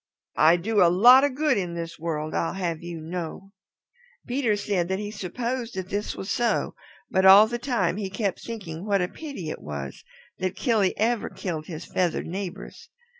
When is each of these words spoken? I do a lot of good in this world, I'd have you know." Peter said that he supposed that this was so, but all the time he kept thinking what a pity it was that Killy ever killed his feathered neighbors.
I 0.39 0.55
do 0.57 0.81
a 0.81 0.89
lot 0.89 1.23
of 1.23 1.35
good 1.35 1.59
in 1.59 1.75
this 1.75 1.99
world, 1.99 2.33
I'd 2.33 2.55
have 2.57 2.81
you 2.81 2.99
know." 2.99 3.51
Peter 4.25 4.55
said 4.55 4.87
that 4.87 4.97
he 4.97 5.11
supposed 5.11 5.75
that 5.75 5.89
this 5.89 6.15
was 6.15 6.31
so, 6.31 6.73
but 7.11 7.23
all 7.23 7.45
the 7.45 7.59
time 7.59 7.97
he 7.97 8.09
kept 8.09 8.43
thinking 8.43 8.83
what 8.87 9.03
a 9.03 9.07
pity 9.07 9.51
it 9.51 9.61
was 9.61 10.03
that 10.39 10.55
Killy 10.55 10.97
ever 10.97 11.29
killed 11.29 11.67
his 11.67 11.85
feathered 11.85 12.25
neighbors. 12.25 12.89